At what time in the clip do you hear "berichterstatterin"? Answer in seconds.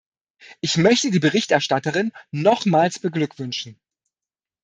1.19-2.11